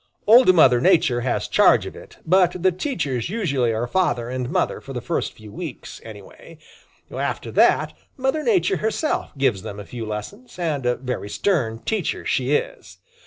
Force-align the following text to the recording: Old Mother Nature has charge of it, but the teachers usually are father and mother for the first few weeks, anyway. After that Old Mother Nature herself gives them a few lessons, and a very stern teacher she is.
Old 0.25 0.51
Mother 0.55 0.81
Nature 0.81 1.21
has 1.21 1.47
charge 1.47 1.85
of 1.85 1.95
it, 1.95 2.17
but 2.25 2.63
the 2.63 2.71
teachers 2.71 3.29
usually 3.29 3.71
are 3.71 3.85
father 3.85 4.29
and 4.31 4.49
mother 4.49 4.81
for 4.81 4.93
the 4.93 4.99
first 4.99 5.33
few 5.33 5.51
weeks, 5.51 6.01
anyway. 6.03 6.57
After 7.15 7.51
that 7.51 7.89
Old 7.93 7.99
Mother 8.17 8.41
Nature 8.41 8.77
herself 8.77 9.29
gives 9.37 9.61
them 9.61 9.79
a 9.79 9.85
few 9.85 10.03
lessons, 10.07 10.57
and 10.57 10.87
a 10.87 10.95
very 10.95 11.29
stern 11.29 11.83
teacher 11.85 12.25
she 12.25 12.51
is. 12.55 12.97